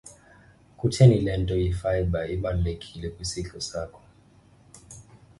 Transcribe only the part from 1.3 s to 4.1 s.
nto ifayibha ibalulekile kwisidlo sakho?